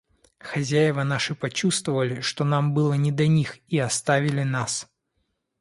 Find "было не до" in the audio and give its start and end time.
2.73-3.27